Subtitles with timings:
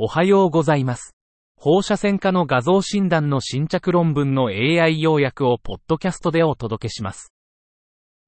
[0.00, 1.16] おはようございます。
[1.56, 7.32] 放射線科の画像診断の新着論文の AI 要約をポッドキャストでお届けします。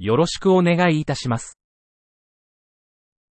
[0.01, 1.61] よろしくお願いいたします。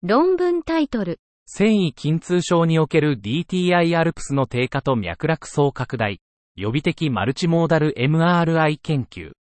[0.02, 6.20] 論文タイトル、繊維筋痛症における DTI アルプスの低下と脈絡層拡大、
[6.56, 9.32] 予備的マルチモーダル MRI 研究。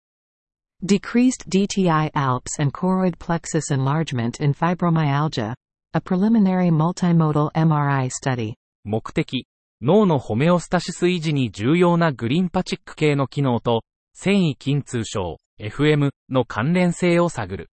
[0.81, 5.53] Decreased DTI ALPS and choroid plexus enlargement in fibromyalgia,
[5.93, 8.55] a preliminary multimodal MRI study.
[8.85, 9.47] 目的、
[9.81, 17.69] 脳のホメオスタシス維持に重要なグリンパチック系の機能と、繊維筋痛症、FM の関連性を探る。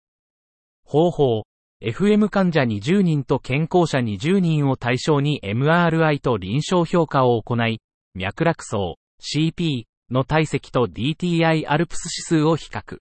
[0.84, 1.44] 方法、
[1.82, 7.80] FM 患者20人と健康者20人を対象に MRI と臨床評価を行い、
[8.14, 13.00] 脈絡層、CP の体積と DTI アルプス指数を比較。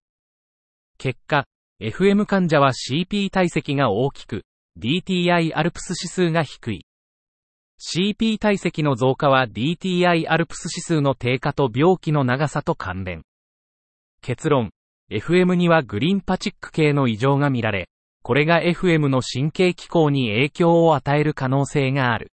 [0.96, 1.44] 結果、
[1.80, 4.44] FM 患者は CP 体積が大きく、
[4.78, 6.87] DTI アルプス指数が低い。
[7.80, 13.22] CP 体積の増加は DTI アルプス指数の低下と病気の長さと関連。
[14.20, 14.70] 結論、
[15.10, 17.88] FM にはグリンパチック系の異常が見られ、
[18.22, 22.32] これが FM の神経機構に影響を与える可能性がある。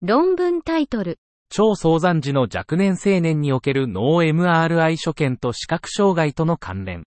[0.00, 1.18] 論文タイトル、
[1.48, 7.04] 超早産時の若年青年における脳 MRI 所見と視覚障害との関連。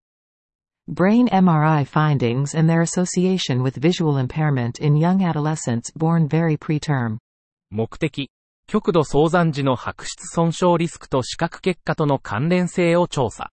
[0.91, 7.19] Brain MRI findings and their association with visual impairment in young adolescents born very preterm.
[7.69, 8.31] 目的、
[8.65, 13.51] 極度早産時の白質損傷リスクと視覚結果との関連性を調査。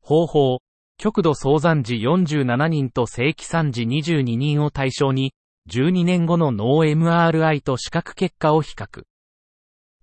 [0.00, 0.60] 方法、
[0.98, 5.32] 極度早産時47人と正規産時22人を対象に、
[5.68, 9.02] 12年後の脳 MRI と視覚結果を比較。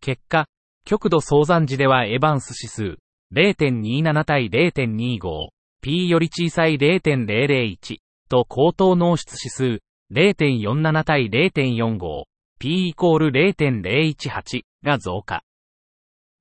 [0.02, 0.48] 結果、
[0.84, 2.98] 極度早産時ではエバンス指数
[3.34, 5.48] 0.27対0.25、
[5.84, 7.98] P より小さい0.001
[8.30, 9.82] と高等脳質指数
[10.14, 12.24] 0.47対0.45、
[12.58, 15.44] P イコール0.018が増加。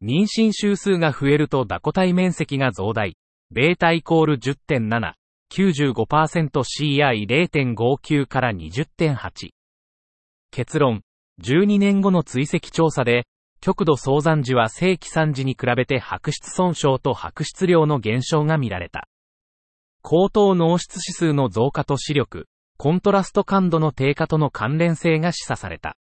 [0.01, 3.17] 妊娠週数が増えると打固体面積が増大。
[3.51, 5.15] ベータイコール10.7、
[5.53, 9.51] 95%CI0.59 から20.8。
[10.53, 11.03] 結論、
[11.43, 13.27] 12年後の追跡調査で、
[13.61, 19.09] 極度早産時は正規産時に比べて白質損傷と白質量の減少が見られた。
[20.03, 25.97] 高等脳質指数の増加と視力、コントラスト感度の低下との関連性が示唆された。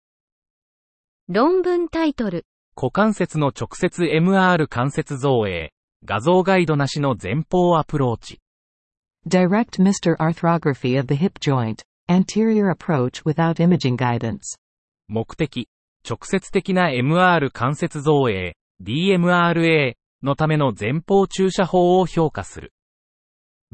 [1.29, 2.45] 論文タイトル、
[2.75, 5.71] 股関節の直接 MR 関節造影、
[6.03, 8.41] 画像ガイドなしの前方アプローチ。
[9.27, 10.17] Direct Mr.
[10.17, 14.57] Arthrography of the hip joint, anterior approach without imaging guidance.
[15.07, 15.69] 目的、
[16.03, 22.73] 直接的な MR 関節造影、DMRA のための前方注射法を評価する。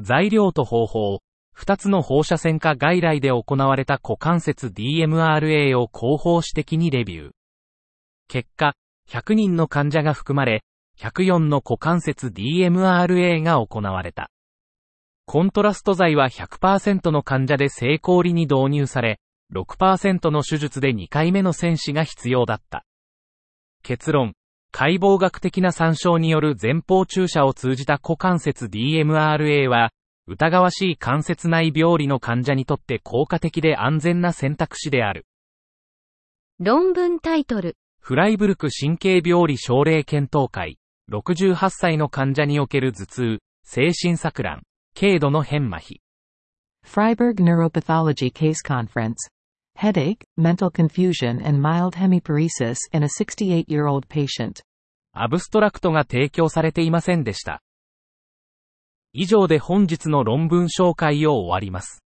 [0.00, 1.20] 材料と方法、
[1.52, 7.30] 二つの放射線科外来で行われた股関節 DMRA を広報史的にレビュー。
[8.28, 8.74] 結果、
[9.10, 10.62] 100人の患者が含まれ、
[10.98, 14.30] 104の股関節 DMRA が行われた。
[15.26, 19.18] コントラスト剤は100%の患者で成功裏に導入され、
[19.52, 22.84] 6%の手術で2回目の戦士が必要だった。
[23.82, 24.34] 結論、
[24.70, 29.90] 解剖学的な参照による前方注射を通じた股関節 DMRA は、
[30.26, 35.26] 疑わしい関節内病理の患者にとって効果的で安全な選択肢である。
[36.58, 40.78] 論文タイトル、フライブルク神経病理症例検討会、
[41.10, 44.62] 68歳の患者における頭痛、精神錯乱、
[44.98, 46.00] 軽度の変麻痺。
[46.84, 49.14] Freiburg Neuropathology Case Conference.
[49.80, 54.60] Headache, mental confusion and mild hemiparesis in a 68-year-old patient.
[55.12, 57.62] アブストラクトが提供されていませんでした。
[59.12, 62.02] 以上で本日の論文紹介を終わります。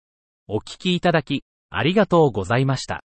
[0.47, 3.03] お聞きいただき、ありがとうございました。